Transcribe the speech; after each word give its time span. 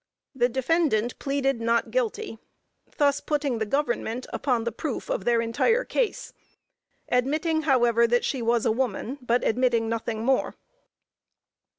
The 0.33 0.49
defendant 0.49 1.19
pleaded 1.19 1.61
not 1.61 1.91
guilty 1.91 2.39
thus 2.97 3.21
putting 3.21 3.59
the 3.59 3.67
Government 3.67 4.25
upon 4.33 4.63
the 4.63 4.71
proof 4.71 5.11
of 5.11 5.25
their 5.25 5.41
entire 5.43 5.83
case, 5.85 6.33
admitting, 7.09 7.61
however, 7.69 8.07
that 8.07 8.25
she 8.25 8.41
was 8.41 8.65
a 8.65 8.71
woman, 8.71 9.19
but 9.21 9.43
admitting 9.43 9.87
nothing 9.89 10.25
more. 10.25 10.55